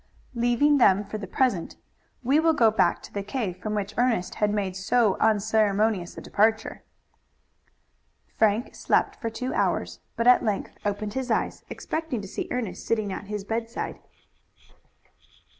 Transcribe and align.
Leaving 0.33 0.79
them 0.79 1.05
for 1.05 1.19
the 1.19 1.27
present, 1.27 1.75
we 2.23 2.39
will 2.39 2.53
go 2.53 2.71
back 2.71 3.03
to 3.03 3.13
the 3.13 3.21
cave 3.21 3.57
from 3.61 3.75
which 3.75 3.93
Ernest 3.99 4.33
had 4.41 4.49
made 4.51 4.75
so 4.75 5.15
unceremonious 5.19 6.17
a 6.17 6.21
departure. 6.21 6.81
Frank 8.35 8.73
slept 8.73 9.15
for 9.17 9.29
two 9.29 9.53
hours, 9.53 9.99
but 10.15 10.25
at 10.25 10.43
length 10.43 10.73
opened 10.85 11.13
his 11.13 11.29
eyes, 11.29 11.63
expecting 11.69 12.19
to 12.19 12.27
see 12.27 12.47
Ernest 12.49 12.83
sitting 12.83 13.13
at 13.13 13.25
his 13.25 13.43
bedside. 13.43 13.99